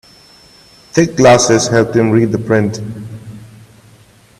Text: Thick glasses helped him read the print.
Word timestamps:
Thick 0.93 1.15
glasses 1.15 1.67
helped 1.67 1.95
him 1.95 2.09
read 2.09 2.31
the 2.31 2.39
print. 2.39 2.79